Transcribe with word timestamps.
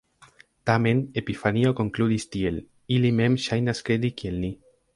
Tamen, 0.69 1.01
Epifanio 1.21 1.73
konkludis 1.81 2.25
tiel: 2.37 2.57
"“Ili 2.97 3.15
mem 3.21 3.37
ŝajnas 3.45 3.87
kredi 3.91 4.15
kiel 4.23 4.41
ni”". 4.47 4.51